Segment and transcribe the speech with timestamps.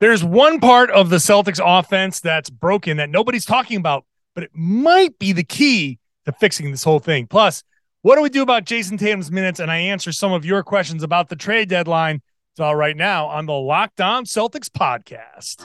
[0.00, 4.50] There's one part of the Celtics offense that's broken that nobody's talking about, but it
[4.54, 7.26] might be the key to fixing this whole thing.
[7.26, 7.64] Plus,
[8.02, 9.58] what do we do about Jayson Tatum's minutes?
[9.58, 12.22] And I answer some of your questions about the trade deadline.
[12.52, 15.58] It's all right now on the Locked On Celtics podcast.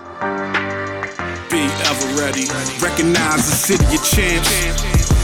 [1.52, 2.46] Be ever ready.
[2.84, 4.93] Recognize the city of champs.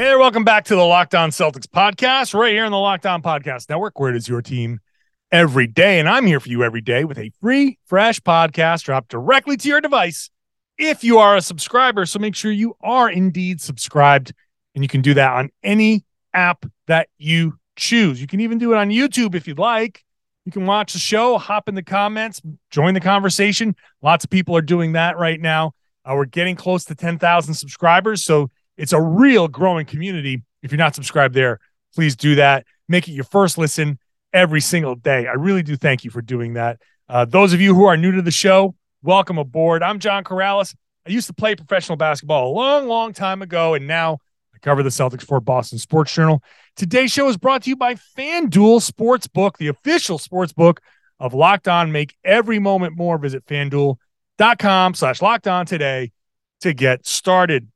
[0.00, 3.04] Hey there, welcome back to the Locked On Celtics podcast, right here on the Locked
[3.04, 4.80] On Podcast Network, where it is your team
[5.30, 5.98] every day.
[6.00, 9.68] And I'm here for you every day with a free, fresh podcast dropped directly to
[9.68, 10.30] your device
[10.78, 12.06] if you are a subscriber.
[12.06, 14.32] So make sure you are indeed subscribed,
[14.74, 18.22] and you can do that on any app that you choose.
[18.22, 20.02] You can even do it on YouTube if you'd like.
[20.46, 23.76] You can watch the show, hop in the comments, join the conversation.
[24.00, 25.72] Lots of people are doing that right now.
[26.06, 28.24] Uh, we're getting close to 10,000 subscribers.
[28.24, 30.42] So it's a real growing community.
[30.62, 31.60] If you're not subscribed there,
[31.94, 32.64] please do that.
[32.88, 33.98] Make it your first listen
[34.32, 35.26] every single day.
[35.26, 36.80] I really do thank you for doing that.
[37.06, 39.82] Uh, those of you who are new to the show, welcome aboard.
[39.82, 40.74] I'm John Karalis.
[41.06, 44.18] I used to play professional basketball a long, long time ago, and now
[44.54, 46.42] I cover the Celtics for Boston Sports Journal.
[46.74, 50.80] Today's show is brought to you by FanDuel Sportsbook, the official sports book
[51.18, 51.92] of Locked On.
[51.92, 53.18] Make every moment more.
[53.18, 56.12] Visit fanduel.com slash locked on today
[56.62, 57.68] to get started.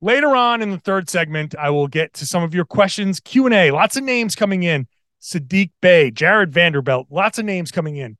[0.00, 3.70] Later on in the third segment, I will get to some of your questions, Q&A,
[3.72, 4.86] lots of names coming in.
[5.20, 8.16] Saddiq Bey, Jarred Vanderbilt, lots of names coming in.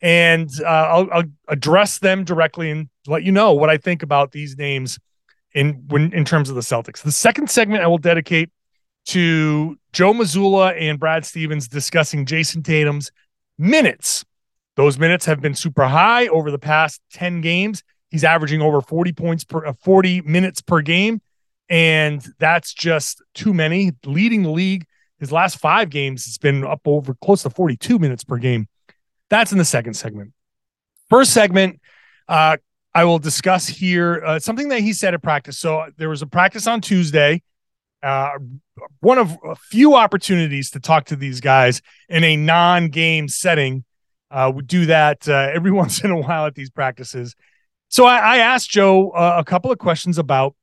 [0.00, 4.32] And uh, I'll, I'll, address them directly and let you know what I think about
[4.32, 4.98] these names
[5.54, 7.02] in when in terms of the Celtics.
[7.02, 8.50] The second segment I will dedicate
[9.06, 13.12] to Joe Mazzulla and Brad Stevens discussing Jayson Tatum's
[13.58, 14.24] minutes.
[14.76, 17.84] Those minutes have been super high over the past 10 games.
[18.12, 21.22] He's averaging over 40 points per uh, 40 minutes per game.
[21.70, 23.92] And that's just too many.
[24.04, 24.84] Leading the league,
[25.18, 28.68] his last five games, it's been up over close to 42 minutes per game.
[29.30, 30.34] That's in the second segment.
[31.08, 31.80] First segment,
[32.28, 32.58] uh,
[32.94, 35.58] I will discuss here uh, something that he said at practice.
[35.58, 37.42] So there was a practice on Tuesday.
[38.02, 38.32] Uh,
[39.00, 41.80] one of a few opportunities to talk to these guys
[42.10, 43.84] in a non-game setting.
[44.30, 47.34] Uh, we do that uh, every once in a while at these practices.
[47.92, 50.54] So I, I asked Joe uh, a couple of questions about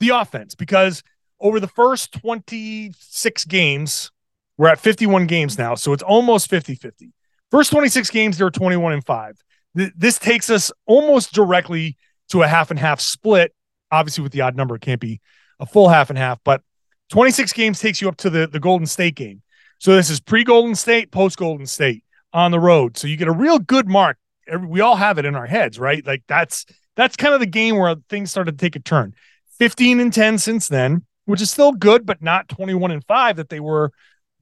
[0.00, 1.04] the offense because
[1.40, 4.10] over the first 26 games,
[4.58, 5.76] we're at 51 games now.
[5.76, 7.12] So it's almost 50 50.
[7.52, 9.38] First 26 games, they were 21 and 5.
[9.76, 11.96] Th- this takes us almost directly
[12.30, 13.54] to a half and half split.
[13.92, 15.20] Obviously, with the odd number, it can't be
[15.60, 16.62] a full half and half, but
[17.10, 19.42] 26 games takes you up to the, the Golden State game.
[19.78, 22.96] So this is pre Golden State, post Golden State on the road.
[22.96, 24.18] So you get a real good mark
[24.60, 26.04] we all have it in our heads, right?
[26.06, 26.66] Like that's
[26.96, 29.14] that's kind of the game where things started to take a turn.
[29.58, 33.48] 15 and 10 since then, which is still good, but not 21 and 5 that
[33.48, 33.92] they were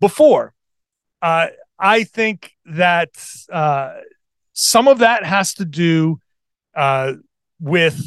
[0.01, 0.55] before.
[1.21, 3.11] Uh, I think that
[3.53, 3.97] uh,
[4.53, 6.21] some of that has to do
[6.75, 7.15] uh,
[7.61, 8.01] with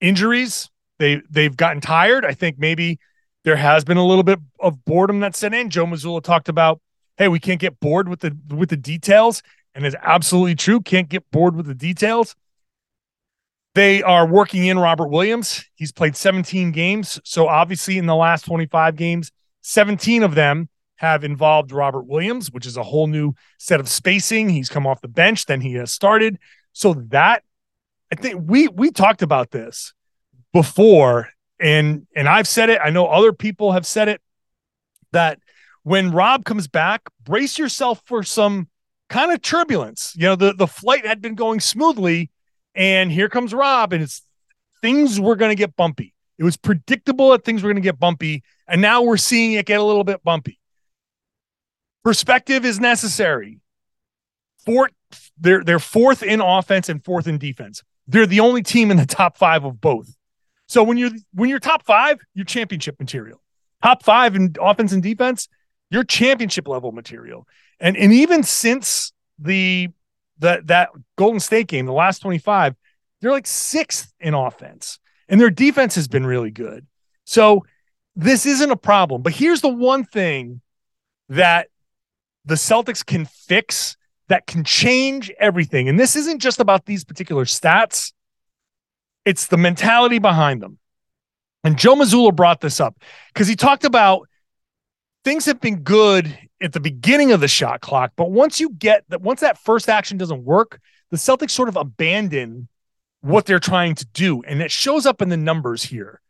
[0.00, 0.68] injuries.
[0.98, 2.24] They they've gotten tired.
[2.24, 2.98] I think maybe
[3.44, 5.70] there has been a little bit of boredom that set in.
[5.70, 6.80] Joe Mazzulla talked about,
[7.16, 9.42] hey, we can't get bored with the with the details
[9.74, 10.80] and is absolutely true.
[10.80, 12.34] Can't get bored with the details.
[13.74, 15.64] They are working in Robert Williams.
[15.74, 17.20] He's played 17 games.
[17.24, 19.30] So obviously, in the last 25 games,
[19.62, 24.48] 17 of them have involved Robert Williams, which is a whole new set of spacing.
[24.48, 26.38] He's come off the bench, then he has started.
[26.72, 27.42] So that
[28.12, 29.94] I think we we talked about this
[30.52, 31.28] before,
[31.60, 32.80] and and I've said it.
[32.82, 34.20] I know other people have said it
[35.12, 35.38] that
[35.84, 38.68] when Rob comes back, brace yourself for some
[39.10, 40.14] kind of turbulence.
[40.16, 42.30] You know, the, the flight had been going smoothly,
[42.74, 44.22] and here comes Rob, and it's
[44.80, 46.14] things were going to get bumpy.
[46.38, 49.66] It was predictable that things were going to get bumpy, and now we're seeing it
[49.66, 50.58] get a little bit bumpy.
[52.02, 53.60] Perspective is necessary.
[54.64, 54.92] Fourth,
[55.38, 57.82] they're they're fourth in offense and fourth in defense.
[58.06, 60.16] They're the only team in the top five of both.
[60.66, 63.42] So when you're when you're top five, you're championship material.
[63.82, 65.48] Top five in offense and defense,
[65.90, 67.46] you're championship level material.
[67.80, 69.88] And and even since the
[70.38, 72.74] that that Golden State game, the last 25,
[73.20, 74.98] they're like sixth in offense.
[75.28, 76.86] And their defense has been really good.
[77.24, 77.64] So
[78.16, 79.22] this isn't a problem.
[79.22, 80.60] But here's the one thing
[81.28, 81.68] that
[82.44, 83.96] the Celtics can fix
[84.28, 85.88] that can change everything.
[85.88, 88.12] And this isn't just about these particular stats,
[89.24, 90.78] it's the mentality behind them.
[91.62, 92.96] And Joe Mazzulla brought this up
[93.34, 94.28] because he talked about
[95.24, 99.04] things have been good at the beginning of the shot clock, but once you get
[99.08, 100.80] that, once that first action doesn't work,
[101.10, 102.68] the Celtics sort of abandon
[103.20, 104.42] what they're trying to do.
[104.42, 106.20] And it shows up in the numbers here.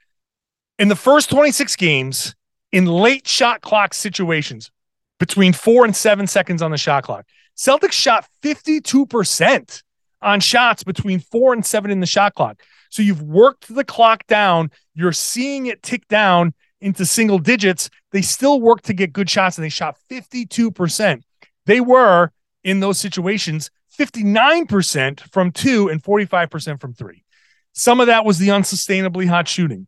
[0.79, 2.35] In the first 26 games,
[2.73, 4.71] in late shot clock situations,
[5.19, 7.27] between four and seven seconds on the shot clock,
[7.57, 9.83] Celtics shot 52%
[10.23, 12.61] on shots between four and seven in the shot clock.
[12.91, 17.91] So you've worked the clock down, you're seeing it tick down into single digits.
[18.13, 21.23] They still work to get good shots and they shot 52%.
[21.67, 22.33] They were
[22.65, 27.25] in those situations 59% from two and 45% from three.
[27.73, 29.87] Some of that was the unsustainably hot shooting.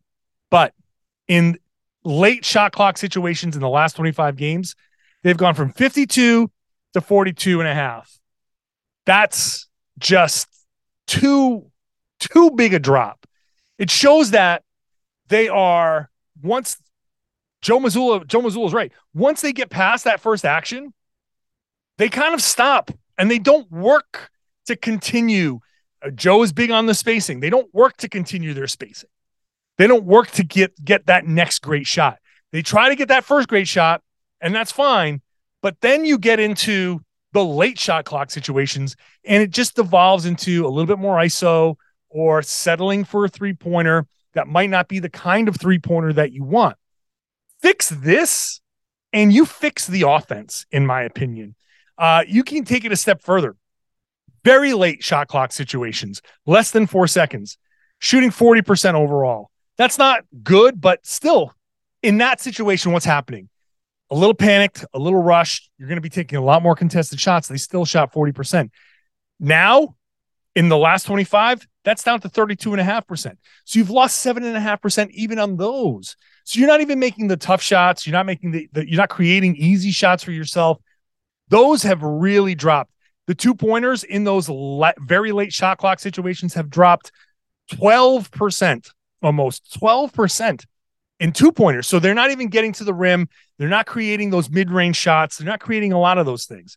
[0.49, 0.73] But
[1.27, 1.57] in
[2.03, 4.75] late shot clock situations in the last 25 games,
[5.23, 6.51] they've gone from 52
[6.93, 8.19] to 42 and a half.
[9.05, 9.67] That's
[9.97, 10.47] just
[11.07, 11.69] too
[12.19, 13.25] too big a drop.
[13.77, 14.63] It shows that
[15.27, 16.09] they are
[16.41, 16.77] once
[17.63, 18.91] Joe Mazzulla, Joe is right.
[19.13, 20.93] Once they get past that first action,
[21.97, 24.29] they kind of stop and they don't work
[24.65, 25.61] to continue.
[26.05, 27.39] Uh, Joe is big on the spacing.
[27.39, 29.09] They don't work to continue their spacing.
[29.77, 32.19] They don't work to get get that next great shot.
[32.51, 34.01] They try to get that first great shot,
[34.41, 35.21] and that's fine.
[35.61, 36.99] But then you get into
[37.31, 41.77] the late shot clock situations, and it just devolves into a little bit more ISO
[42.09, 46.11] or settling for a three pointer that might not be the kind of three pointer
[46.11, 46.75] that you want.
[47.63, 48.59] Fix this,
[49.13, 51.55] and you fix the offense, in my opinion.
[51.97, 53.55] Uh, you can take it a step further.
[54.43, 57.57] Very late shot clock situations, less than four seconds,
[57.99, 59.49] shooting 40% overall.
[59.77, 61.53] That's not good, but still,
[62.01, 63.47] in that situation, what's happening?
[64.09, 65.71] A little panicked, a little rushed.
[65.77, 67.47] You're going to be taking a lot more contested shots.
[67.47, 68.71] They still shot 40%.
[69.39, 69.95] Now,
[70.55, 73.37] in the last 25, that's down to 32.5%.
[73.65, 76.15] So you've lost 7.5% even on those.
[76.45, 78.05] So you're not even making the tough shots.
[78.05, 80.79] You're not making the, the you're not creating easy shots for yourself.
[81.49, 82.91] Those have really dropped.
[83.27, 87.11] The two pointers in those le- very late shot clock situations have dropped
[87.71, 88.91] 12%,
[89.21, 90.65] almost 12%
[91.19, 91.87] in two pointers.
[91.87, 93.29] So they're not even getting to the rim.
[93.57, 95.37] They're not creating those mid range shots.
[95.37, 96.75] They're not creating a lot of those things.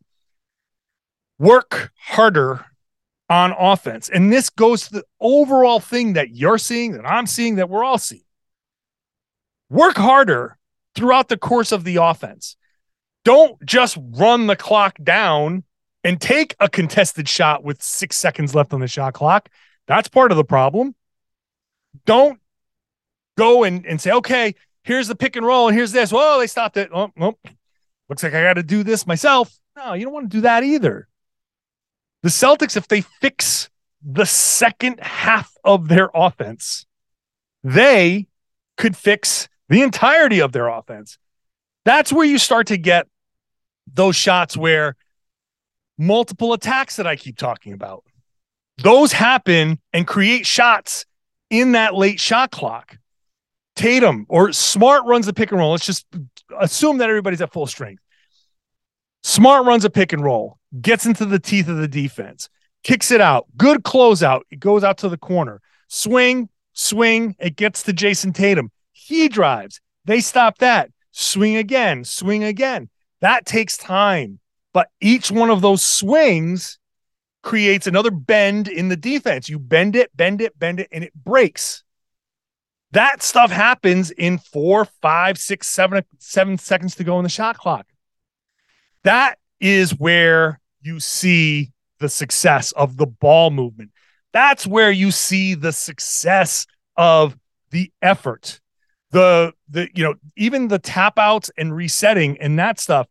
[1.39, 2.65] Work harder
[3.29, 4.09] on offense.
[4.09, 7.85] And this goes to the overall thing that you're seeing, that I'm seeing, that we're
[7.85, 8.23] all seeing.
[9.69, 10.59] Work harder
[10.95, 12.57] throughout the course of the offense.
[13.25, 15.65] Don't just run the clock down
[16.05, 19.49] and take a contested shot with six seconds left on the shot clock.
[19.89, 20.95] That's part of the problem.
[22.05, 22.39] Don't
[23.37, 26.13] go and, and say, okay, here's the pick and roll, and here's this.
[26.13, 26.91] Well, they stopped it.
[26.95, 27.35] Oh, oh.
[28.09, 29.53] Looks like I got to do this myself.
[29.77, 31.09] No, you don't want to do that either.
[32.27, 33.71] The Celtics, if they fix
[34.03, 36.85] the second half of their offense,
[37.63, 38.27] they
[38.77, 41.19] could fix the entirety of their offense.
[41.85, 43.07] That's where you start to get
[43.87, 44.97] those shots where
[45.99, 48.03] multiple attacks that I keep talking about,
[48.79, 51.07] those happen and create shots
[51.49, 52.99] in that late shot clock.
[53.77, 55.71] Tatum or Smart runs the pick and roll.
[55.71, 56.05] Let's just
[56.59, 58.03] assume that everybody's at full strength.
[59.27, 62.49] Smart runs a pick and roll, gets into the teeth of the defense,
[62.85, 63.49] kicks it out.
[63.57, 64.43] Good closeout.
[64.53, 65.61] It goes out to the corner.
[65.89, 67.35] Swing, swing.
[67.41, 68.71] It gets to Jayson Tatum.
[68.93, 69.81] He drives.
[70.05, 70.93] They stop that.
[71.11, 72.89] Swing again, swing again.
[73.21, 74.39] That takes time.
[74.73, 76.79] But each one of those swings
[77.43, 79.49] creates another bend in the defense.
[79.49, 81.83] You bend it, bend it, bend it, and it breaks.
[82.93, 87.59] That stuff happens in four, five, six, seven, seven seconds to go in the shot
[87.59, 87.87] clock.
[89.07, 91.71] That is where you see
[92.01, 93.93] the success of the ball movement.
[94.33, 97.37] That's where you see the success of
[97.71, 98.61] the effort.
[99.13, 103.07] The the you know, even the tap outs and resetting and that stuff.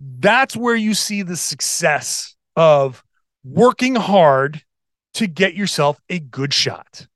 [0.00, 3.04] That's where you see the success of
[3.44, 4.64] working hard
[5.14, 7.06] to get yourself a good shot.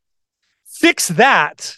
[0.65, 1.77] Fix that,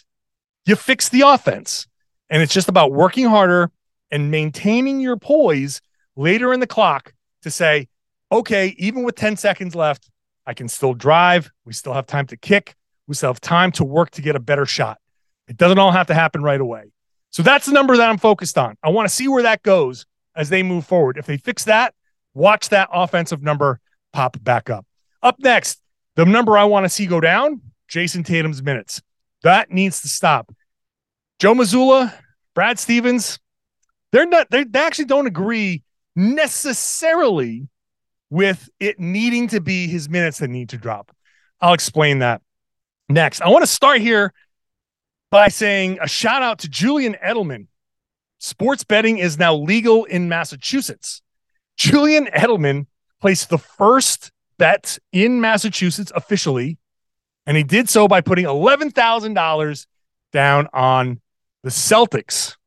[0.67, 1.87] you fix the offense.
[2.29, 3.71] And it's just about working harder
[4.11, 5.81] and maintaining your poise
[6.19, 7.87] later in the clock to say,
[8.31, 10.09] okay, even with 10 seconds left,
[10.45, 11.49] I can still drive.
[11.65, 12.75] We still have time to kick.
[13.07, 14.99] We still have time to work to get a better shot.
[15.47, 16.91] It doesn't all have to happen right away.
[17.31, 18.75] So that's the number that I'm focused on.
[18.83, 21.17] I want to see where that goes as they move forward.
[21.17, 21.93] If they fix that,
[22.33, 23.79] watch that offensive number
[24.11, 24.85] pop back up.
[25.23, 25.81] Up next,
[26.15, 29.01] the number I want to see go down Jayson Tatum's minutes.
[29.43, 30.53] That needs to stop.
[31.39, 32.13] Joe Mazzulla,
[32.53, 33.39] Brad Stevens,
[34.11, 35.83] they're not, they actually don't agree
[36.19, 37.69] necessarily
[38.29, 41.15] with it needing to be his minutes that need to drop.
[41.61, 42.41] I'll explain that
[43.07, 43.41] next.
[43.41, 44.33] I want to start here
[45.31, 47.67] by saying a shout out to Julian Edelman.
[48.37, 51.21] Sports betting is now legal in Massachusetts.
[51.77, 52.87] Julian Edelman
[53.21, 56.77] placed the first bet in Massachusetts officially,
[57.45, 59.87] and he did so by putting $11,000
[60.33, 61.21] down on
[61.63, 62.57] the Celtics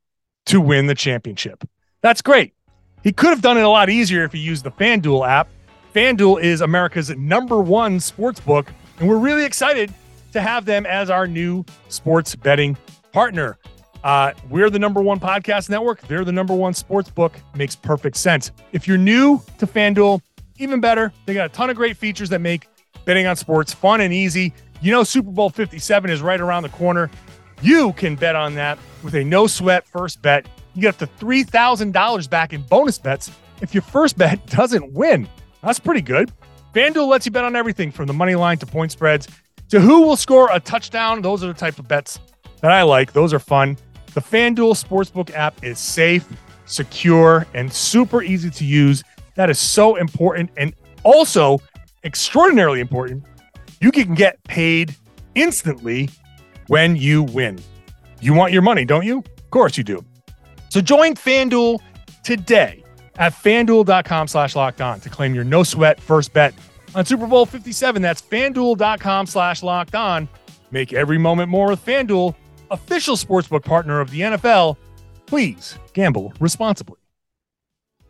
[0.46, 1.64] to win the championship.
[2.00, 2.54] That's great.
[3.02, 5.48] He could have done it a lot easier if he used the FanDuel app.
[5.94, 9.92] FanDuel is America's number one sports book, and we're really excited
[10.32, 12.76] to have them as our new sports betting
[13.12, 13.58] partner.
[14.02, 16.00] Uh, we're the number one podcast network.
[16.08, 17.34] They're the number one sports book.
[17.54, 18.50] Makes perfect sense.
[18.72, 20.20] If you're new to FanDuel,
[20.58, 21.12] even better.
[21.26, 22.68] They got a ton of great features that make
[23.04, 24.52] betting on sports fun and easy.
[24.80, 27.10] You know, Super Bowl 57 is right around the corner.
[27.60, 30.46] You can bet on that with a no sweat first bet.
[30.74, 35.28] You get up to $3,000 back in bonus bets if your first bet doesn't win.
[35.62, 36.32] That's pretty good.
[36.74, 39.28] FanDuel lets you bet on everything from the money line to point spreads
[39.68, 41.22] to who will score a touchdown.
[41.22, 42.18] Those are the type of bets
[42.60, 43.12] that I like.
[43.12, 43.76] Those are fun.
[44.14, 46.26] The FanDuel Sportsbook app is safe,
[46.64, 49.02] secure, and super easy to use.
[49.34, 51.60] That is so important and also
[52.04, 53.24] extraordinarily important.
[53.80, 54.94] You can get paid
[55.34, 56.08] instantly
[56.68, 57.58] when you win.
[58.20, 59.18] You want your money, don't you?
[59.18, 60.04] Of course you do.
[60.72, 61.80] So join FanDuel
[62.24, 62.82] today
[63.16, 66.54] at fanduel.com slash locked on to claim your no sweat first bet
[66.94, 68.00] on Super Bowl 57.
[68.00, 70.30] That's fanduel.com slash locked on.
[70.70, 72.34] Make every moment more with FanDuel,
[72.70, 74.78] official sportsbook partner of the NFL.
[75.26, 76.96] Please gamble responsibly.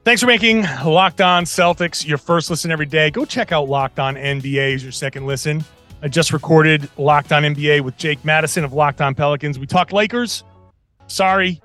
[0.05, 3.11] Thanks for making Locked On Celtics your first listen every day.
[3.11, 5.65] Go check out Locked On NBA as your second listen.
[6.01, 9.59] I just recorded Locked On NBA with Jake Madison of Locked On Pelicans.
[9.59, 10.45] We talked Lakers.
[11.09, 11.61] Sorry,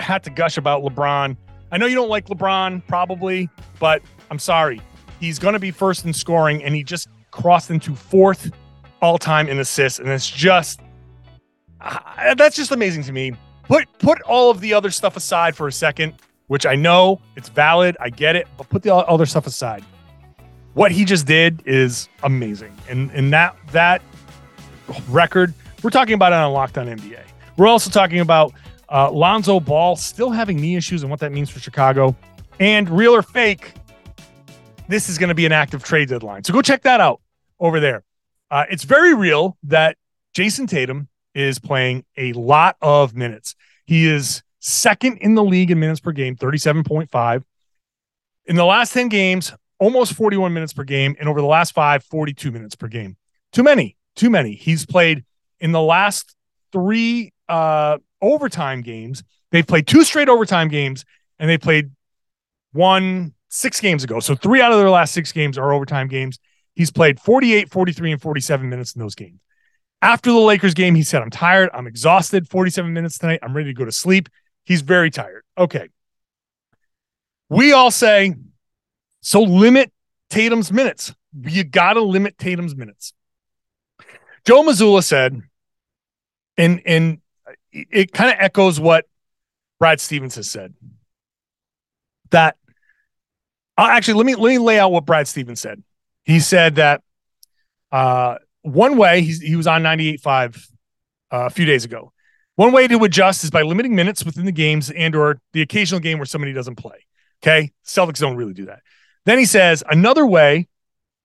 [0.00, 1.36] had to gush about LeBron.
[1.72, 4.80] I know you don't like LeBron, probably, but I'm sorry.
[5.20, 8.50] He's going to be first in scoring, and he just crossed into fourth
[9.02, 9.98] all time in assists.
[9.98, 10.80] And it's just,
[11.80, 13.32] uh, that's just amazing to me.
[13.64, 16.14] Put, put all of the other stuff aside for a second,
[16.48, 17.96] which I know it's valid.
[18.00, 19.84] I get it, but put the other stuff aside
[20.74, 22.76] what he just did is amazing.
[22.88, 24.02] And and that that
[25.08, 27.22] record, we're talking about it on Locked On NBA.
[27.56, 28.52] We're also talking about
[28.90, 32.16] uh, Lonzo Ball still having knee issues and what that means for Chicago.
[32.58, 33.74] And real or fake,
[34.88, 36.44] this is going to be an active trade deadline.
[36.44, 37.20] So go check that out
[37.58, 38.02] over there.
[38.50, 39.96] Uh, it's very real that
[40.34, 43.54] Jayson Tatum is playing a lot of minutes.
[43.86, 47.44] He is second in the league in minutes per game, 37.5.
[48.46, 52.02] In the last 10 games, almost 41 minutes per game, and over the last five,
[52.04, 53.16] 42 minutes per game.
[53.52, 54.54] Too many, too many.
[54.54, 55.24] He's played
[55.60, 56.34] in the last
[56.72, 59.22] three uh, overtime games.
[59.50, 61.04] They've played two straight overtime games,
[61.38, 61.90] and they played
[62.72, 64.20] one six games ago.
[64.20, 66.38] So three out of their last six games are overtime games.
[66.74, 69.40] He's played 48, 43, and 47 minutes in those games.
[70.02, 71.68] After the Lakers game, he said, I'm tired.
[71.74, 72.48] I'm exhausted.
[72.48, 73.40] 47 minutes tonight.
[73.42, 74.28] I'm ready to go to sleep.
[74.64, 75.42] He's very tired.
[75.58, 75.88] Okay.
[77.48, 78.34] We all say
[79.20, 79.92] so limit
[80.30, 81.12] Tatum's minutes.
[81.38, 83.12] You got to limit Tatum's minutes.
[84.44, 85.40] Joe Mazzulla said,
[86.56, 87.18] and and
[87.72, 89.06] it kind of echoes what
[89.78, 90.74] Brad Stevens has said.
[92.30, 92.56] That
[93.76, 95.82] uh, actually, let me let me lay out what Brad Stevens said.
[96.24, 97.02] He said that
[97.90, 100.68] uh, one way he was on 98.5
[101.32, 102.12] uh, a few days ago.
[102.56, 106.00] One way to adjust is by limiting minutes within the games and or the occasional
[106.00, 107.06] game where somebody doesn't play.
[107.42, 108.80] Okay, Celtics don't really do that.
[109.24, 110.68] Then he says, another way,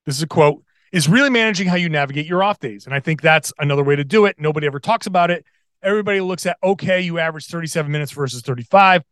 [0.06, 2.86] this is a quote, is really managing how you navigate your off days.
[2.86, 4.38] And I think that's another way to do it.
[4.40, 5.46] Nobody ever talks about it.
[5.86, 9.04] Everybody looks at, okay, you average 37 minutes versus 35.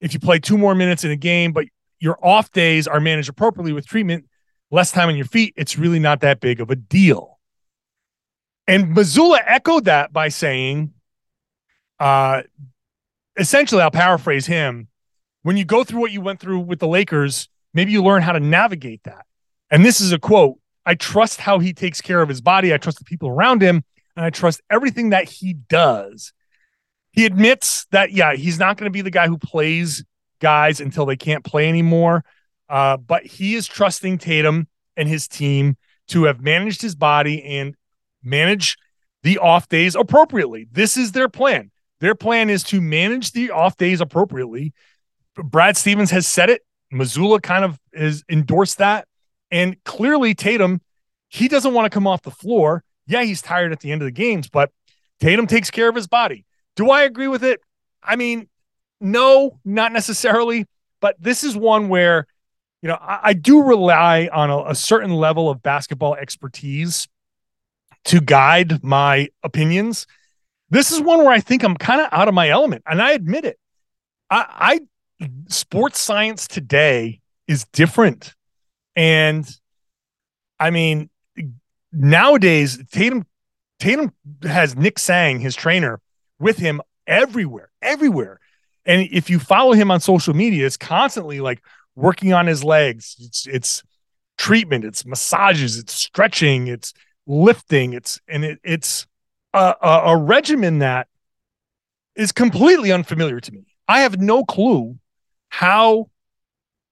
[0.00, 1.66] If you play two more minutes in a game, but
[2.00, 4.26] your off days are managed appropriately with treatment,
[4.70, 7.38] less time on your feet, it's really not that big of a deal.
[8.66, 10.92] And Mazzulla echoed that by saying,
[12.00, 12.42] uh,
[13.36, 14.88] essentially, I'll paraphrase him.
[15.42, 18.32] When you go through what you went through with the Lakers, maybe you learn how
[18.32, 19.24] to navigate that.
[19.70, 22.72] And this is a quote I trust how he takes care of his body.
[22.72, 23.84] I trust the people around him,
[24.16, 26.32] and I trust everything that he does.
[27.12, 30.04] He admits that, yeah, he's not going to be the guy who plays
[30.40, 32.24] guys until they can't play anymore.
[32.68, 35.76] Uh, but he is trusting Tatum and his team
[36.08, 37.74] to have managed his body and
[38.22, 38.76] manage
[39.22, 40.68] the off days appropriately.
[40.70, 41.70] This is their plan.
[42.00, 44.72] Their plan is to manage the off days appropriately.
[45.36, 49.06] Brad Stevens has said it Mazzulla kind of has endorsed that.
[49.50, 50.80] And clearly, Tatum,
[51.28, 52.84] he doesn't want to come off the floor.
[53.06, 54.70] Yeah, he's tired at the end of the games, but
[55.20, 56.44] Tatum takes care of his body.
[56.74, 57.60] Do I agree with it?
[58.02, 58.48] I mean,
[59.00, 60.66] no, not necessarily.
[61.00, 62.26] But this is one where,
[62.82, 67.06] you know, I, I do rely on a, a certain level of basketball expertise
[68.06, 70.06] to guide my opinions.
[70.70, 73.12] This is one where I think I'm kind of out of my element, and I
[73.12, 73.58] admit it.
[74.30, 74.80] I,
[75.20, 78.34] I sports science today is different,
[78.96, 79.48] and
[80.58, 81.10] I mean,
[81.96, 83.26] nowadays Tatum
[83.78, 84.12] Tatum
[84.42, 86.00] has Nick Sang, his trainer,
[86.38, 88.40] with him everywhere, everywhere.
[88.84, 91.62] And if you follow him on social media, it's constantly like
[91.94, 93.16] working on his legs.
[93.18, 93.82] It's it's
[94.38, 96.92] treatment, it's massages, it's stretching, it's
[97.26, 99.06] lifting, it's and it, it's
[99.52, 101.08] a, a, a regimen that
[102.14, 103.66] is completely unfamiliar to me.
[103.88, 104.98] I have no clue
[105.48, 106.10] how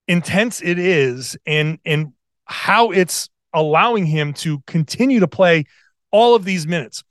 [0.08, 2.12] intense it is and and
[2.46, 5.64] how it's allowing him to continue to play
[6.10, 7.02] all of these minutes.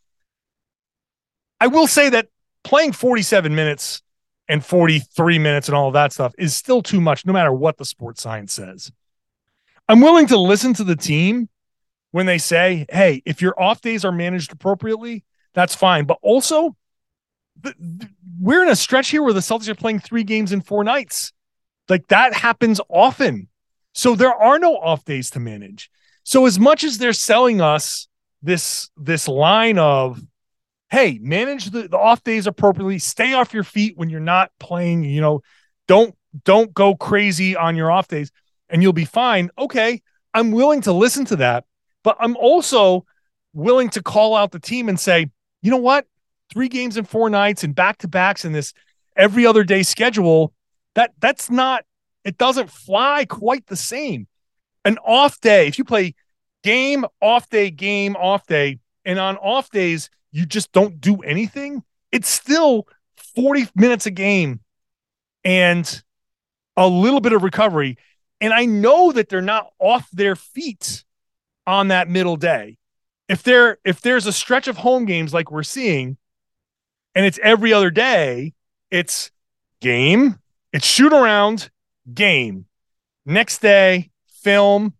[1.59, 2.27] I will say that
[2.63, 4.01] playing 47 minutes
[4.47, 7.77] and 43 minutes and all of that stuff is still too much, no matter what
[7.77, 8.91] the sports science says.
[9.87, 11.49] I'm willing to listen to the team
[12.11, 15.23] when they say, hey, if your off days are managed appropriately,
[15.53, 16.05] that's fine.
[16.05, 16.75] But also,
[17.61, 18.09] the, the,
[18.39, 21.33] we're in a stretch here where the Celtics are playing three games in four nights.
[21.89, 23.49] Like that happens often.
[23.93, 25.89] So there are no off days to manage.
[26.23, 28.07] So as much as they're selling us
[28.41, 30.21] this this line of
[30.93, 32.99] hey, manage the, the off days appropriately.
[32.99, 35.03] Stay off your feet when you're not playing.
[35.03, 35.41] You know,
[35.87, 38.31] don't don't go crazy on your off days,
[38.69, 39.49] and you'll be fine.
[39.57, 40.01] Okay,
[40.33, 41.65] I'm willing to listen to that,
[42.03, 43.05] but I'm also
[43.53, 45.29] willing to call out the team and say,
[45.61, 46.05] you know what,
[46.51, 48.73] three games in four nights and back to backs in this
[49.15, 50.53] every other day schedule.
[50.93, 51.85] That that's not.
[52.23, 54.27] It doesn't fly quite the same.
[54.85, 56.15] An off day, if you play
[56.63, 61.83] game, off day, game, off day, and on off days you just don't do anything,
[62.11, 62.87] it's still
[63.35, 64.59] 40 minutes a game
[65.43, 66.03] and
[66.75, 67.97] a little bit of recovery.
[68.41, 71.03] And I know that they're not off their feet
[71.65, 72.77] on that middle day.
[73.29, 76.17] If there if there's a stretch of home games like we're seeing,
[77.15, 78.53] and it's every other day,
[78.91, 79.31] it's
[79.79, 80.39] game,
[80.73, 81.69] it's shoot around,
[82.13, 82.65] game.
[83.25, 84.11] Next day,
[84.43, 84.93] film,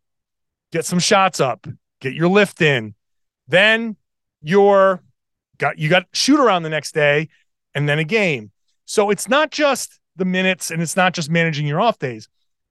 [0.71, 1.67] get some shots up,
[1.99, 2.95] get your lift in.
[3.47, 3.97] Then
[4.41, 5.01] your
[5.57, 7.29] got you got shoot around the next day
[7.75, 8.51] and then a game.
[8.85, 12.27] So it's not just the minutes and it's not just managing your off days.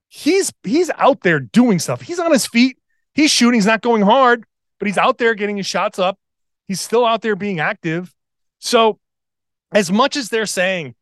[0.09, 2.03] He's he's out there doing stuff.
[2.03, 2.79] He's on his feet.
[3.15, 3.55] He's shooting.
[3.55, 4.45] He's not going hard,
[4.79, 6.19] but he's out there getting his shots up.
[6.69, 8.15] He's still out there being active.
[8.59, 8.99] So
[9.73, 10.95] as much as they're saying,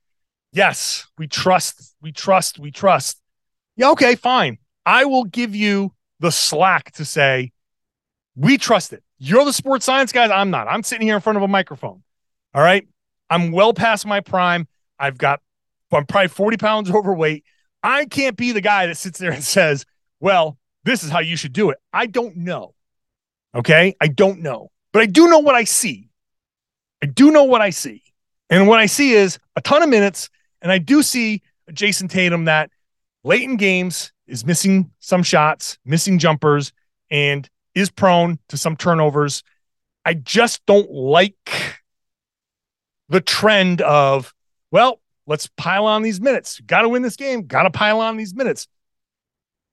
[0.52, 3.20] yes, we trust, we trust, we trust.
[3.76, 4.58] Yeah, okay, fine.
[4.84, 7.52] I will give you the slack to say,
[8.36, 9.02] we trust it.
[9.18, 10.30] You're the sports science guys.
[10.30, 10.68] I'm not.
[10.68, 12.02] I'm sitting here in front of a microphone.
[12.54, 12.86] All right.
[13.28, 14.66] I'm well past my prime.
[14.98, 15.40] I've got,
[15.92, 17.44] I'm probably 40 pounds overweight.
[17.82, 19.84] I can't be the guy that sits there and says,
[20.20, 21.78] well, this is how you should do it.
[21.92, 22.74] I don't know.
[23.54, 23.94] Okay.
[24.00, 26.08] I don't know, but I do know what I see.
[27.02, 28.02] I do know what I see.
[28.48, 30.28] And what I see is a ton of minutes.
[30.60, 32.70] And I do see Jayson Tatum that
[33.24, 36.72] late in games is missing some shots, missing jumpers,
[37.10, 39.42] and is prone to some turnovers.
[40.04, 41.78] I just don't like
[43.08, 44.32] the trend of,
[44.70, 46.60] well, let's pile on these minutes.
[46.60, 47.46] Got to win this game.
[47.46, 48.68] Got to pile on these minutes.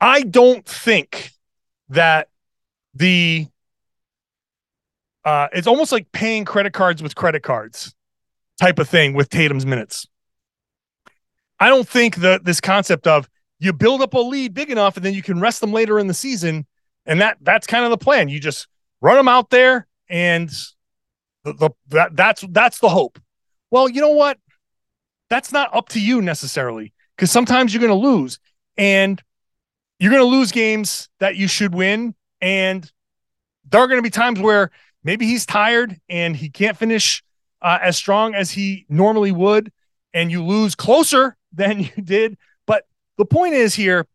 [0.01, 1.31] I don't think
[1.89, 2.29] that
[2.93, 3.47] the
[5.23, 7.93] uh, it's almost like paying credit cards with credit cards
[8.59, 10.07] type of thing with Tatum's minutes.
[11.59, 13.27] I don't think that this concept of
[13.59, 16.07] you build up a lead big enough and then you can rest them later in
[16.07, 16.65] the season
[17.07, 18.29] and that that's kind of the plan.
[18.29, 18.67] You just
[19.01, 20.49] run them out there, and
[21.43, 23.19] the, the that that's that's the hope.
[23.71, 24.37] Well, you know what?
[25.29, 28.39] That's not up to you necessarily because sometimes you're going to lose,
[28.77, 29.21] and
[29.99, 32.91] you're going to lose games that you should win, and
[33.69, 34.69] there are going to be times where
[35.03, 37.23] maybe he's tired and he can't finish
[37.61, 39.71] uh, as strong as he normally would,
[40.13, 42.37] and you lose closer than you did.
[43.17, 44.07] The point is here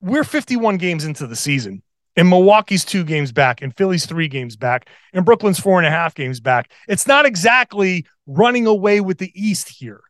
[0.00, 1.82] we're 51 games into the season,
[2.16, 5.90] and Milwaukee's two games back, and Philly's three games back, and Brooklyn's four and a
[5.90, 6.72] half games back.
[6.88, 10.00] It's not exactly running away with the East here.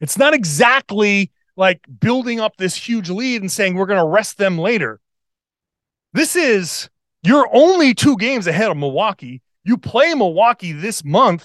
[0.00, 4.38] It's not exactly like building up this huge lead and saying we're going to rest
[4.38, 5.00] them later.
[6.12, 6.88] This is
[7.22, 9.42] you're only two games ahead of Milwaukee.
[9.64, 11.44] You play Milwaukee this month,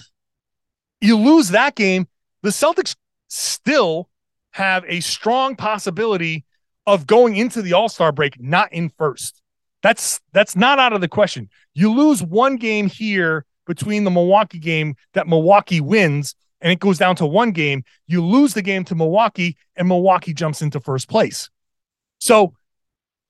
[1.00, 2.08] you lose that game.
[2.42, 2.96] The Celtics
[3.28, 4.08] still
[4.56, 6.42] have a strong possibility
[6.86, 9.42] of going into the All Star break not in first.
[9.82, 11.50] That's that's not out of the question.
[11.74, 16.96] You lose one game here between the Milwaukee game that Milwaukee wins, and it goes
[16.96, 17.84] down to one game.
[18.06, 21.50] You lose the game to Milwaukee, and Milwaukee jumps into first place.
[22.18, 22.54] So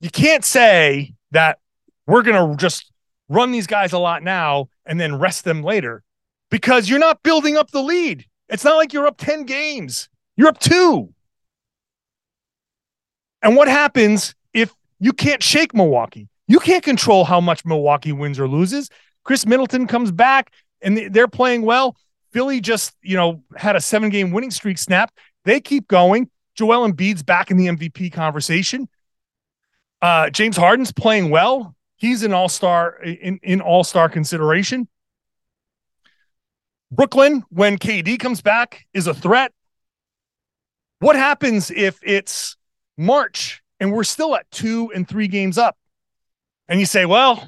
[0.00, 1.58] you can't say that
[2.06, 2.92] we're going to just
[3.28, 6.04] run these guys a lot now and then rest them later
[6.52, 8.24] because you're not building up the lead.
[8.48, 11.12] It's not like you're up 10 games, you're up two.
[13.42, 16.28] And what happens if you can't shake Milwaukee?
[16.48, 18.88] You can't control how much Milwaukee wins or loses.
[19.24, 21.96] Khris Middleton comes back and they're playing well.
[22.32, 25.18] Philly just, you know, had a seven game winning streak snapped.
[25.44, 26.30] They keep going.
[26.54, 28.88] Joel Embiid's back in the MVP conversation.
[30.00, 31.74] Uh, James Harden's playing well.
[31.96, 34.88] He's an all-star in, in all-star consideration.
[36.90, 39.52] Brooklyn, when KD comes back, is a threat.
[41.00, 42.56] What happens if it's
[42.96, 45.76] March and we're still at two and three games up?
[46.68, 47.46] And you say, well,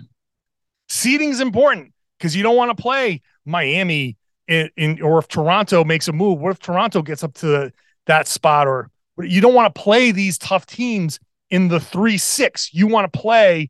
[0.89, 5.85] seeding is important because you don't want to play Miami in, in, or if Toronto
[5.85, 6.39] makes a move.
[6.39, 7.73] What if Toronto gets up to
[8.07, 11.19] that spot or you don't want to play these tough teams
[11.51, 12.73] in the three six.
[12.73, 13.69] You want to play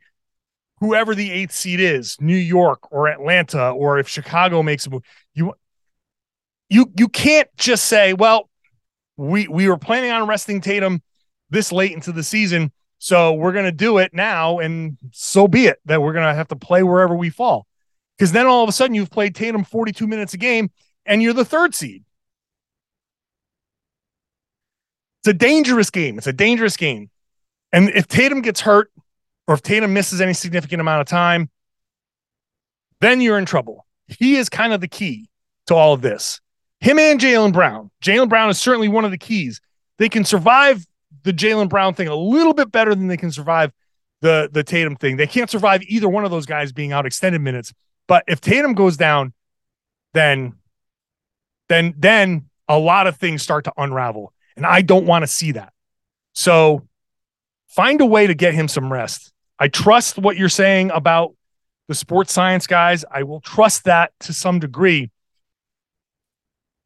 [0.81, 5.03] whoever the eighth seed is, New York or Atlanta, or if Chicago makes a move.
[5.35, 5.55] You
[6.69, 8.49] you you can't just say, well,
[9.17, 11.03] we we were planning on resting Tatum
[11.51, 15.79] this late into the season, so we're gonna do it now, and so be it
[15.85, 17.67] that we're gonna have to play wherever we fall.
[18.17, 20.71] Because then all of a sudden you've played Tatum 42 minutes a game
[21.07, 22.05] and you're the third seed.
[25.23, 26.19] It's a dangerous game.
[26.19, 27.11] It's a dangerous game.
[27.73, 28.91] And if Tatum gets hurt
[29.47, 31.51] or if Tatum misses any significant amount of time,
[33.01, 33.87] then you're in trouble.
[34.07, 35.29] He is kind of the key
[35.67, 36.41] to all of this.
[36.81, 37.91] Him and Jaylen Brown.
[38.03, 39.61] Jaylen Brown is certainly one of the keys.
[39.99, 40.87] They can survive
[41.23, 43.73] the Jaylen Brown thing a little bit better than they can survive
[44.21, 45.17] the the Tatum thing.
[45.17, 47.73] They can't survive either one of those guys being out extended minutes.
[48.07, 49.33] But if Tatum goes down,
[50.15, 50.55] then
[51.69, 54.33] then then a lot of things start to unravel.
[54.57, 55.73] And I don't want to see that.
[56.35, 56.87] So
[57.69, 59.33] find a way to get him some rest.
[59.59, 61.35] I trust what you're saying about
[61.89, 63.05] the sports science guys.
[63.11, 65.11] I will trust that to some degree.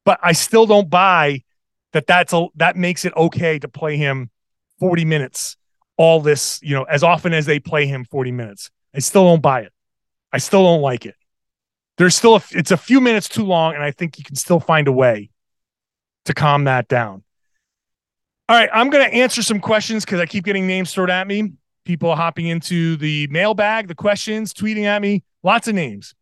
[0.04, 1.42] But I still don't buy
[1.92, 4.30] that that's a, that makes it okay to play him
[4.80, 5.56] 40 minutes
[5.96, 8.70] all this, you know, as often as they play him 40 minutes.
[8.94, 9.72] I still don't buy it.
[10.32, 11.14] I still don't like it.
[11.98, 14.60] There's still a, it's a few minutes too long and I think you can still
[14.60, 15.30] find a way
[16.24, 17.22] to calm that down.
[18.48, 21.26] All right, I'm going to answer some questions because I keep getting names thrown at
[21.26, 21.52] me.
[21.84, 26.14] People hopping into the mailbag, the questions, tweeting at me, lots of names.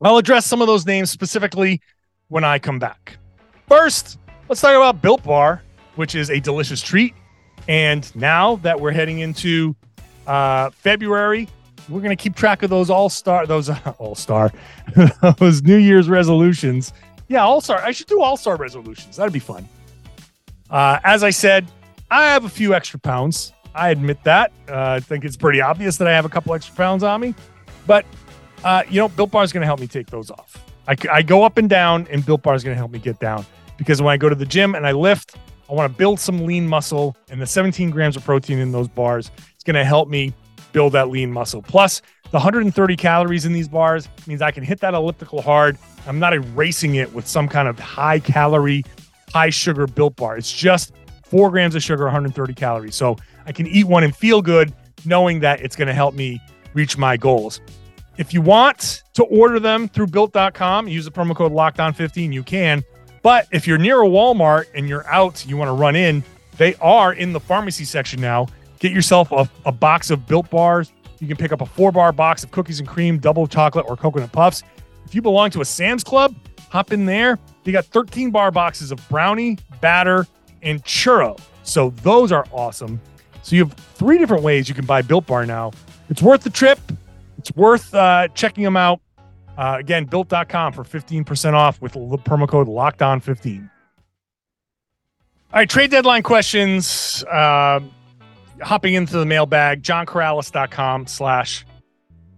[0.00, 1.80] I'll address some of those names specifically
[2.28, 3.18] when I come back.
[3.66, 4.18] First,
[4.48, 5.62] let's talk about Built Bar,
[5.96, 7.14] which is a delicious treat.
[7.68, 9.76] And now that we're heading into
[10.26, 11.48] uh, February,
[11.88, 14.52] we're going to keep track of those all star, those uh, all star,
[15.38, 16.92] those New Year's resolutions.
[17.28, 17.78] Yeah, all star.
[17.78, 19.16] I should do all star resolutions.
[19.16, 19.68] That'd be fun.
[20.70, 21.70] Uh, as I said,
[22.10, 23.52] I have a few extra pounds.
[23.74, 24.50] I admit that.
[24.66, 27.34] Uh, I think it's pretty obvious that I have a couple extra pounds on me.
[27.86, 28.06] But,
[28.64, 30.64] uh, you know, Built Bar is going to help me take those off.
[30.86, 33.20] I, I go up and down, and Built Bar is going to help me get
[33.20, 33.44] down
[33.78, 35.36] because when I go to the gym and I lift,
[35.70, 38.88] I want to build some lean muscle, and the 17 grams of protein in those
[38.88, 40.34] bars is going to help me
[40.72, 41.62] build that lean muscle.
[41.62, 45.78] Plus, the 130 calories in these bars means I can hit that elliptical hard.
[46.06, 48.84] I'm not erasing it with some kind of high calorie
[49.32, 50.36] high sugar built bar.
[50.36, 50.92] It's just
[51.24, 52.94] four grams of sugar, 130 calories.
[52.94, 56.40] So I can eat one and feel good knowing that it's going to help me
[56.74, 57.60] reach my goals.
[58.16, 62.82] If you want to order them through built.com, use the promo code lockdown15, you can.
[63.28, 66.24] But if you're near a Walmart and you're out, you want to run in,
[66.56, 68.46] they are in the pharmacy section now.
[68.78, 70.90] Get yourself a, a box of built bars.
[71.20, 73.98] You can pick up a four bar box of cookies and cream, double chocolate, or
[73.98, 74.62] coconut puffs.
[75.04, 76.34] If you belong to a Sam's Club,
[76.70, 77.38] hop in there.
[77.64, 80.26] They got 13 bar boxes of brownie, batter,
[80.62, 81.38] and churro.
[81.64, 82.98] So those are awesome.
[83.42, 85.72] So you have three different ways you can buy Built Bar now.
[86.08, 86.78] It's worth the trip.
[87.36, 89.02] It's worth uh, checking them out.
[89.58, 93.68] Uh, again, built.com for 15% off with the promo code lockdown15.
[95.50, 97.24] All right, trade deadline questions.
[97.24, 97.80] Uh,
[98.62, 101.66] hopping into the mailbag, johnkaralis.com slash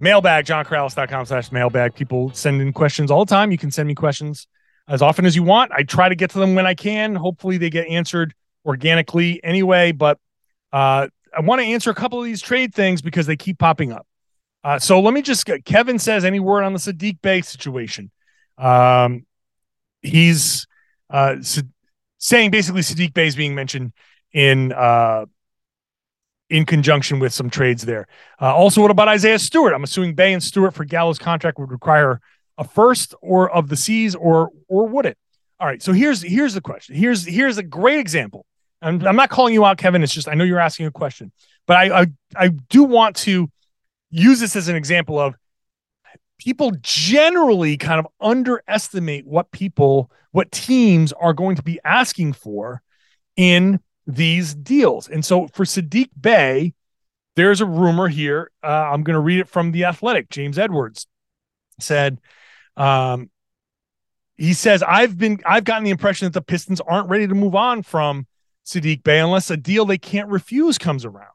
[0.01, 1.95] mailbag, johnkaralis.com slash mailbag.
[1.95, 3.53] People send in questions all the time.
[3.53, 4.47] You can send me questions
[4.89, 5.73] as often as you want.
[5.73, 7.15] I try to get to them when I can.
[7.15, 8.33] Hopefully, they get answered
[8.65, 9.93] organically anyway.
[9.93, 10.19] But
[10.73, 13.93] uh, I want to answer a couple of these trade things because they keep popping
[13.93, 14.07] up.
[14.63, 18.11] Uh, so let me just get Kevin says any word on the Saddiq Bey situation.
[18.59, 19.25] Um,
[20.03, 20.67] he's
[21.09, 21.37] uh,
[22.19, 23.93] saying basically Saddiq Bey is being mentioned
[24.33, 25.25] in uh,
[26.51, 28.07] in conjunction with some trades there.
[28.41, 29.73] Uh, also, what about Isaiah Stewart?
[29.73, 32.21] I'm assuming Bey and Stewart for Gallo's contract would require
[32.59, 35.17] a first or of the seas or or would it?
[35.59, 36.95] All right, so here's here's the question.
[36.95, 38.45] Here's here's a great example.
[38.83, 40.03] I'm, I'm not calling you out, Kevin.
[40.03, 41.33] It's just I know you're asking a question,
[41.67, 43.51] but I, I I do want to
[44.11, 45.35] use this as an example of
[46.39, 52.83] people generally kind of underestimate what people, what teams are going to be asking for
[53.37, 55.09] in these deals.
[55.09, 56.75] And so for Saddiq Bey,
[57.37, 58.51] there's a rumor here.
[58.63, 60.31] Uh, I'm going to read it from The Athletic.
[60.31, 61.07] James Edwards
[61.79, 62.19] said,
[62.77, 63.31] um,
[64.37, 67.55] he says, I've been, I've gotten the impression that the Pistons aren't ready to move
[67.55, 68.27] on from
[68.65, 71.35] Saddiq Bey unless a deal they can't refuse comes around.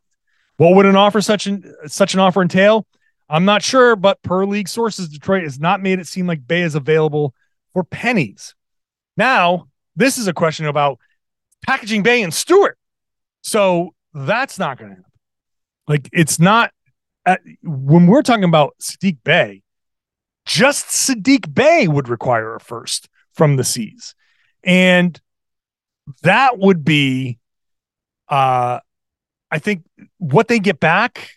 [0.57, 2.87] What would an offer such an such an offer entail?
[3.27, 6.61] I'm not sure, but per league sources, Detroit has not made it seem like Bey
[6.61, 7.33] is available
[7.73, 8.53] for pennies.
[9.17, 10.99] Now, this is a question about
[11.65, 12.77] packaging Bey and Stewart.
[13.41, 15.11] So that's not going to happen.
[15.87, 16.71] Like, it's not
[17.25, 19.63] at, when we're talking about Saddiq Bey,
[20.45, 24.13] just Saddiq Bey would require a first from the Seas.
[24.63, 25.19] And
[26.21, 27.39] that would be,
[28.29, 28.79] uh,
[29.55, 29.85] I think,
[30.17, 31.29] what they get back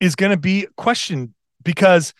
[0.00, 2.12] is going to be questioned because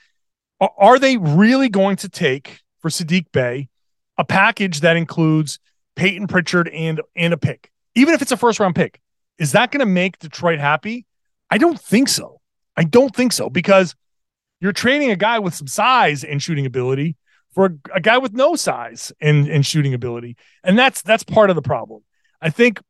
[0.60, 3.68] are they really going to take for Saddiq Bey
[4.16, 5.58] a package that includes
[5.96, 9.00] Payton Pritchard and and a pick, even if it's a first round pick?
[9.36, 11.04] Is that going to make Detroit happy?
[11.50, 12.40] I don't think so.
[12.76, 13.96] I don't think so because
[14.60, 17.16] you're trading a guy with some size and shooting ability
[17.50, 21.50] for a, a guy with no size and, and shooting ability, and that's that's part
[21.50, 22.04] of the problem.
[22.40, 22.80] I think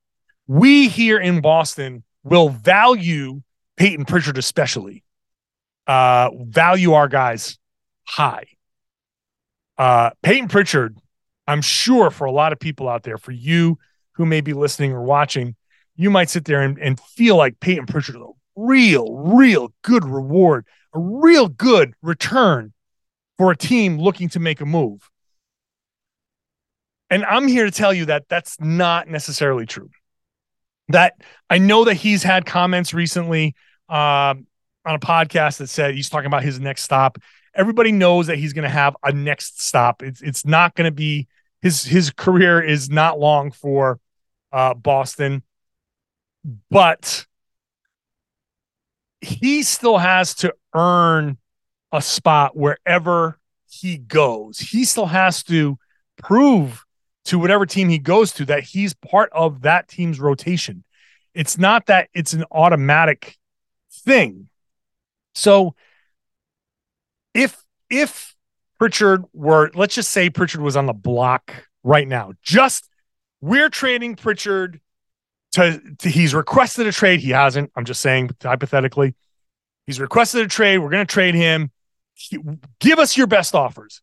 [0.47, 3.43] we here in Boston will value
[3.77, 5.05] Payton Pritchard especially,
[5.87, 7.59] uh, value our guys
[8.05, 8.47] high.
[9.77, 10.97] Uh, Payton Pritchard,
[11.47, 13.79] I'm sure for a lot of people out there, for you
[14.13, 15.55] who may be listening or watching,
[15.97, 20.05] you might sit there and, and feel like Payton Pritchard is a real, real good
[20.05, 22.73] reward, a real good return
[23.37, 25.11] for a team looking to make a move.
[27.11, 29.91] And I'm here to tell you that that's not necessarily true
[30.89, 31.15] that
[31.49, 33.55] I know that he's had comments recently
[33.89, 34.47] um,
[34.85, 37.19] on a podcast that said he's talking about his next stop.
[37.55, 40.03] Everybody knows that he's going to have a next stop.
[40.03, 41.29] It's it's not going to be
[41.63, 44.01] his his career is not long for
[44.53, 45.43] uh, Boston,
[46.71, 47.27] but
[49.21, 51.39] he still has to earn
[51.93, 53.39] a spot wherever
[53.71, 54.59] he goes.
[54.59, 55.79] He still has to
[56.19, 56.84] prove
[57.27, 60.85] to whatever team he goes to that he's part of that team's rotation.
[61.35, 63.37] It's not that it's an automatic
[63.93, 64.49] thing.
[65.35, 65.75] So
[67.33, 68.35] if if
[68.79, 72.89] Pritchard were let's just say Pritchard was on the block right now, just
[73.41, 74.81] we're trading Pritchard
[75.53, 77.21] to, to he's requested a trade.
[77.21, 77.71] He hasn't.
[77.77, 79.15] I'm just saying hypothetically.
[79.87, 80.79] He's requested a trade.
[80.79, 81.71] We're going to trade him.
[82.81, 84.01] Give us your best offers.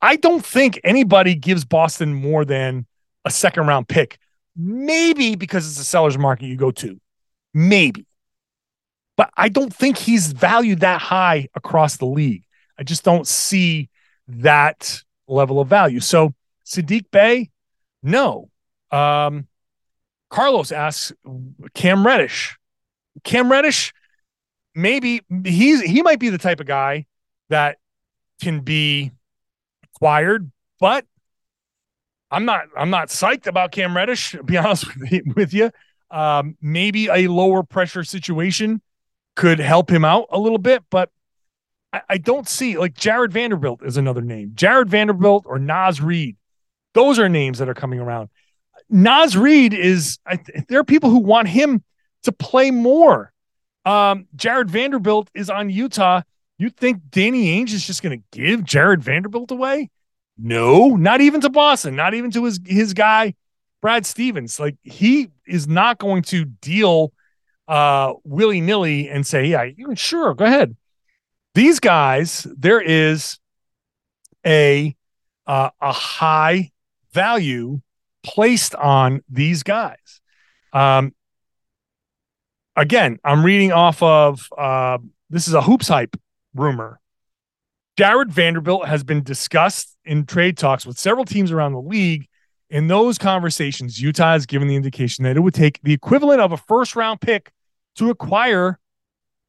[0.00, 2.86] I don't think anybody gives Boston more than
[3.24, 4.18] a second round pick.
[4.56, 7.00] Maybe because it's a seller's market, you go to.
[7.54, 8.06] Maybe.
[9.16, 12.44] But I don't think he's valued that high across the league.
[12.78, 13.90] I just don't see
[14.28, 16.00] that level of value.
[16.00, 16.34] So
[16.64, 17.50] Saddiq Bey,
[18.02, 18.50] no.
[18.90, 19.48] Um,
[20.30, 21.12] Carlos asks
[21.74, 22.56] Cam Reddish.
[23.24, 23.92] Cam Reddish,
[24.74, 27.06] maybe he's he might be the type of guy
[27.48, 27.78] that
[28.40, 29.10] can be
[29.98, 31.04] acquired, but
[32.30, 34.32] I'm not I'm not psyched about Cam Reddish.
[34.32, 34.86] To be honest
[35.34, 35.70] with, you,
[36.10, 38.80] um, maybe a lower pressure situation
[39.36, 41.10] could help him out a little bit, but
[41.92, 44.50] I, I, don't see like Jarred Vanderbilt is another name.
[44.54, 46.36] Jarred Vanderbilt or Naz Reid,
[46.92, 48.30] those are names that are coming around.
[48.90, 51.84] Naz Reid is I, there are people who want him
[52.24, 53.32] to play more.
[53.84, 56.22] Um, Jarred Vanderbilt is on Utah.
[56.58, 59.90] You think Danny Ainge is just going to give Jarred Vanderbilt away?
[60.36, 63.34] No, not even to Boston, not even to his his guy
[63.80, 64.60] Brad Stevens.
[64.60, 67.12] Like he is not going to deal
[67.66, 70.76] uh willy nilly and say, yeah, sure go ahead.
[71.54, 73.38] These guys, there is
[74.46, 74.96] a
[75.46, 76.70] uh, a high
[77.12, 77.80] value
[78.22, 80.20] placed on these guys.
[80.72, 81.14] Um,
[82.76, 84.98] again, I'm reading off of uh,
[85.30, 86.16] this is a hoops hype
[86.54, 87.00] rumor.
[87.98, 92.28] Jarred Vanderbilt has been discussed in trade talks with several teams around the league.
[92.70, 96.52] In those conversations, Utah has given the indication that it would take the equivalent of
[96.52, 97.50] a first round pick
[97.96, 98.78] to acquire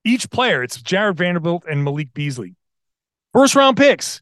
[0.04, 0.64] each player.
[0.64, 2.56] It's Jarred Vanderbilt and Malik Beasley.
[3.34, 4.22] First round picks.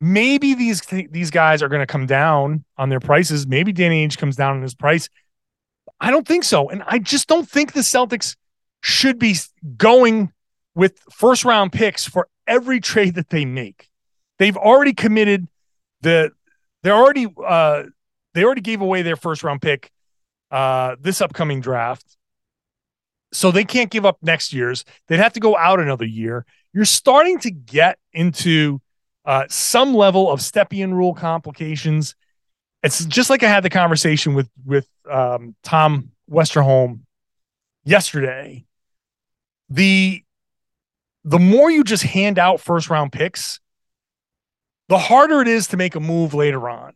[0.00, 3.46] Maybe these these guys are going to come down on their prices.
[3.46, 5.08] Maybe Danny Ainge comes down on his price.
[6.00, 6.68] I don't think so.
[6.68, 8.36] And I just don't think the Celtics
[8.82, 9.36] should be
[9.76, 10.32] going
[10.74, 13.88] with first round picks for every trade that they make.
[14.38, 15.48] They've already committed
[16.00, 16.32] the
[16.82, 17.84] they're already uh
[18.34, 19.90] they already gave away their first round pick
[20.50, 22.16] uh, this upcoming draft.
[23.32, 24.84] So they can't give up next year's.
[25.08, 26.44] They'd have to go out another year.
[26.72, 28.80] You're starting to get into
[29.24, 32.14] uh, some level of Stepien rule complications.
[32.82, 37.00] It's just like I had the conversation with with um, Tom Westerholm
[37.84, 38.66] yesterday.
[39.70, 40.23] The
[41.24, 43.60] the more you just hand out first round picks,
[44.88, 46.92] the harder it is to make a move later on.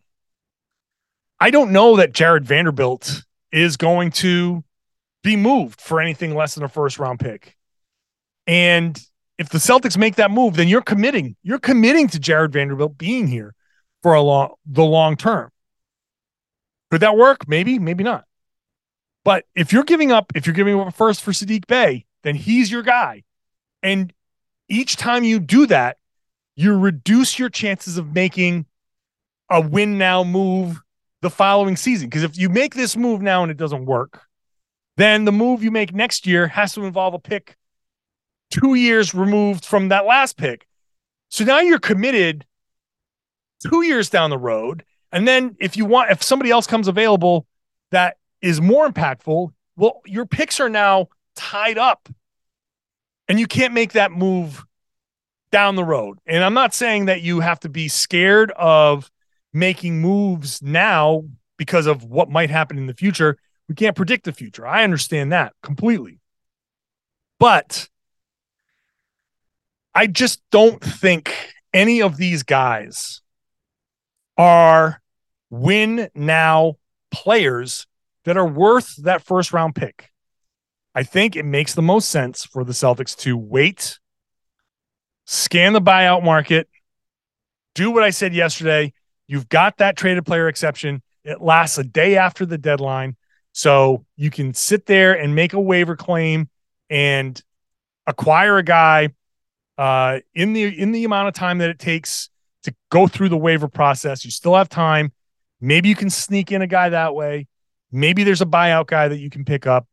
[1.40, 4.64] I don't know that Jarred Vanderbilt is going to
[5.22, 7.56] be moved for anything less than a first round pick.
[8.46, 9.00] And
[9.38, 11.36] if the Celtics make that move, then you're committing.
[11.42, 13.54] You're committing to Jarred Vanderbilt being here
[14.02, 15.50] for a long the long term.
[16.90, 17.48] Could that work?
[17.48, 18.24] Maybe, maybe not.
[19.24, 22.34] But if you're giving up, if you're giving up a first for Saddiq Bey, then
[22.34, 23.24] he's your guy.
[23.82, 24.12] And
[24.68, 25.96] each time you do that,
[26.57, 28.66] you reduce your chances of making
[29.50, 30.81] a win now move
[31.22, 32.09] the following season.
[32.09, 34.22] Because if you make this move now and it doesn't work,
[34.96, 37.57] then the move you make next year has to involve a pick
[38.50, 40.66] two years removed from that last pick.
[41.28, 42.44] So now you're committed
[43.62, 44.85] two years down the road.
[45.12, 47.46] And then if you want, if somebody else comes available
[47.90, 52.09] that is more impactful, well, your picks are now tied up
[53.28, 54.64] and you can't make that move
[55.50, 56.18] down the road.
[56.26, 59.10] And I'm not saying that you have to be scared of
[59.52, 61.24] making moves now
[61.56, 63.36] because of what might happen in the future.
[63.68, 64.66] We can't predict the future.
[64.66, 66.20] I understand that completely.
[67.38, 67.88] But
[69.94, 71.34] I just don't think
[71.72, 73.20] any of these guys
[74.36, 75.00] are
[75.50, 76.76] win now
[77.10, 77.86] players
[78.24, 80.10] that are worth that first round pick.
[80.98, 84.00] I think it makes the most sense for the Celtics to wait,
[85.26, 86.68] scan the buyout market,
[87.76, 88.92] do what I said yesterday.
[89.28, 91.00] You've got that traded player exception.
[91.22, 93.14] It lasts a day after the deadline.
[93.52, 96.48] So you can sit there and make a waiver claim
[96.90, 97.40] and
[98.08, 99.11] acquire a guy
[99.78, 102.28] uh, in the in the amount of time that it takes
[102.64, 104.24] to go through the waiver process.
[104.24, 105.12] You still have time.
[105.61, 107.46] Maybe you can sneak in a guy that way.
[107.92, 109.87] Maybe there's a buyout guy that you can pick up.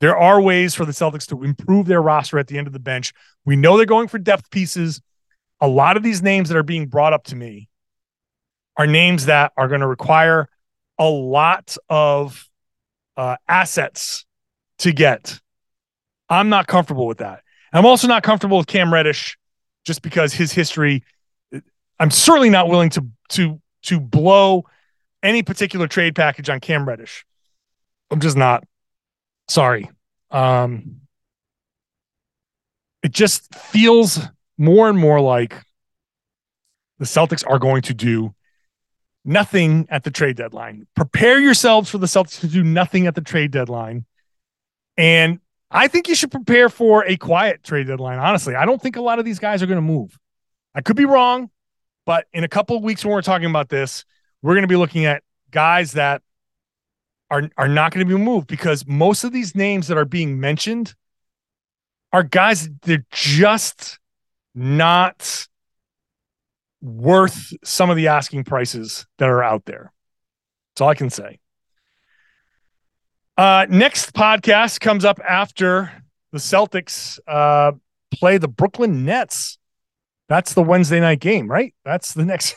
[0.00, 2.78] There are ways for the Celtics to improve their roster at the end of the
[2.78, 3.12] bench.
[3.44, 5.00] We know they're going for depth pieces.
[5.60, 7.68] A lot of these names that are being brought up to me
[8.76, 10.48] are names that are going to require
[10.98, 12.48] a lot of
[13.16, 14.24] uh, assets
[14.78, 15.38] to get.
[16.30, 17.42] I'm not comfortable with that.
[17.72, 19.36] I'm also not comfortable with Cam Reddish
[19.84, 21.04] just because his history.
[21.98, 24.64] I'm certainly not willing to to to blow
[25.22, 27.26] any particular trade package on Cam Reddish.
[28.10, 28.64] I'm just not.
[29.50, 29.90] Sorry.
[30.30, 31.00] Um,
[33.02, 34.20] it just feels
[34.56, 35.56] more and more like
[37.00, 38.32] the Celtics are going to do
[39.24, 40.86] nothing at the trade deadline.
[40.94, 44.06] Prepare yourselves for the Celtics to do nothing at the trade deadline.
[44.96, 48.20] And I think you should prepare for a quiet trade deadline.
[48.20, 50.16] Honestly, I don't think a lot of these guys are going to move.
[50.76, 51.50] I could be wrong,
[52.06, 54.04] but in a couple of weeks when we're talking about this,
[54.42, 56.22] we're going to be looking at guys that
[57.30, 60.40] are are not going to be moved because most of these names that are being
[60.40, 60.94] mentioned
[62.12, 63.98] are guys they're just
[64.54, 65.46] not
[66.82, 69.92] worth some of the asking prices that are out there.
[70.72, 71.38] That's all I can say.
[73.36, 75.90] Uh, next podcast comes up after
[76.32, 77.72] the Celtics uh,
[78.10, 79.58] play the Brooklyn Nets.
[80.28, 81.74] That's the Wednesday night game, right?
[81.84, 82.54] That's the next.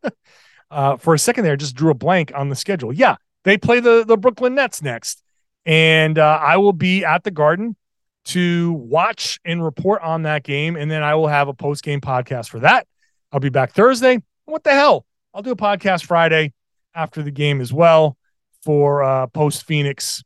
[0.70, 2.92] uh, for a second there, I just drew a blank on the schedule.
[2.92, 5.22] Yeah, they play the the Brooklyn Nets next,
[5.66, 7.76] and uh, I will be at the Garden
[8.24, 12.00] to watch and report on that game, and then I will have a post game
[12.00, 12.86] podcast for that.
[13.32, 14.22] I'll be back Thursday.
[14.44, 15.06] What the hell?
[15.34, 16.52] I'll do a podcast Friday
[16.94, 18.16] after the game as well
[18.62, 20.22] for uh, post Phoenix,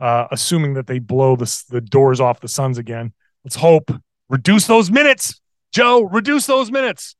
[0.00, 3.12] uh, assuming that they blow the the doors off the Suns again.
[3.44, 3.90] Let's hope
[4.28, 5.40] reduce those minutes,
[5.72, 6.02] Joe.
[6.02, 7.16] Reduce those minutes.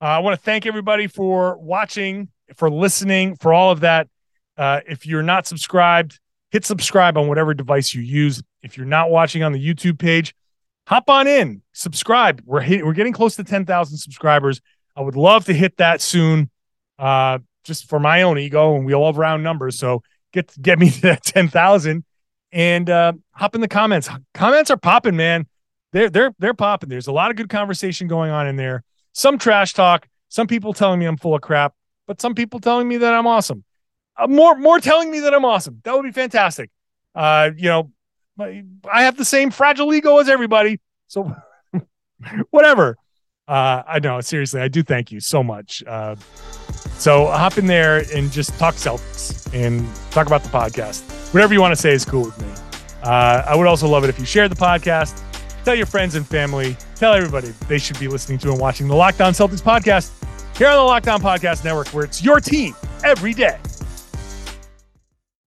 [0.00, 4.08] Uh, I want to thank everybody for watching, for listening, for all of that.
[4.56, 8.42] Uh, if you're not subscribed, hit subscribe on whatever device you use.
[8.62, 10.34] If you're not watching on the YouTube page,
[10.86, 12.42] hop on in, subscribe.
[12.44, 14.60] We're hit, we're getting close to 10,000 subscribers.
[14.96, 16.50] I would love to hit that soon,
[16.98, 19.78] uh, just for my own ego, and we all love round numbers.
[19.78, 20.02] So
[20.32, 22.04] get get me to that 10,000
[22.52, 24.08] and uh, hop in the comments.
[24.32, 25.46] Comments are popping, man.
[25.92, 26.88] They're they're they're popping.
[26.88, 28.84] There's a lot of good conversation going on in there.
[29.12, 30.06] Some trash talk.
[30.28, 31.74] Some people telling me I'm full of crap,
[32.06, 33.64] but some people telling me that I'm awesome
[34.16, 35.80] uh, more more telling me that I'm awesome.
[35.84, 36.70] That would be fantastic.
[37.14, 37.90] Uh, you know,
[38.38, 41.34] I have the same fragile ego as everybody, so
[42.50, 42.96] whatever.
[43.46, 45.82] Uh, I know, seriously, I do thank you so much.
[45.86, 46.16] Uh,
[46.96, 51.02] so hop in there and just talk Celtics and talk about the podcast.
[51.34, 52.48] Whatever you want to say is cool with me.
[53.02, 55.20] Uh, I would also love it if you shared the podcast,
[55.64, 58.94] tell your friends and family, tell everybody they should be listening to and watching the
[58.94, 60.10] Locked On Celtics podcast
[60.56, 63.58] here on the Locked On Podcast Network, where it's your team every day.